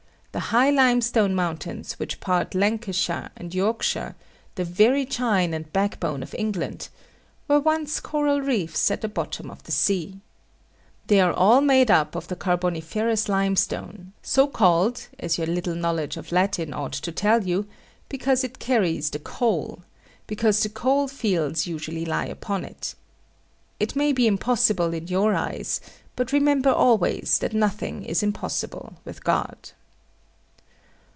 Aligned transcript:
The 0.33 0.55
high 0.55 0.69
limestone 0.69 1.35
mountains 1.35 1.99
which 1.99 2.21
part 2.21 2.55
Lancashire 2.55 3.31
and 3.35 3.53
Yorkshire 3.53 4.15
the 4.55 4.63
very 4.63 5.05
chine 5.05 5.53
and 5.53 5.71
backbone 5.73 6.23
of 6.23 6.33
England 6.37 6.87
were 7.49 7.59
once 7.59 7.99
coral 7.99 8.39
reefs 8.39 8.89
at 8.89 9.01
the 9.01 9.09
bottom 9.09 9.51
of 9.51 9.61
the 9.63 9.73
sea. 9.73 10.21
They 11.07 11.19
are 11.19 11.33
all 11.33 11.59
made 11.59 11.91
up 11.91 12.15
of 12.15 12.29
the 12.29 12.37
carboniferous 12.37 13.27
limestone, 13.27 14.13
so 14.23 14.47
called, 14.47 15.05
as 15.19 15.37
your 15.37 15.47
little 15.47 15.75
knowledge 15.75 16.15
of 16.15 16.31
Latin 16.31 16.73
ought 16.73 16.93
to 16.93 17.11
tell 17.11 17.43
you, 17.45 17.67
because 18.07 18.41
it 18.45 18.57
carries 18.57 19.09
the 19.09 19.19
coal; 19.19 19.83
because 20.27 20.63
the 20.63 20.69
coalfields 20.69 21.67
usually 21.67 22.05
lie 22.05 22.27
upon 22.27 22.63
it. 22.63 22.95
It 23.81 23.97
may 23.97 24.13
be 24.13 24.27
impossible 24.27 24.93
in 24.93 25.09
your 25.09 25.35
eyes: 25.35 25.81
but 26.15 26.31
remember 26.31 26.69
always 26.71 27.37
that 27.39 27.51
nothing 27.53 28.05
is 28.05 28.23
impossible 28.23 28.93
with 29.03 29.25
God. 29.25 29.71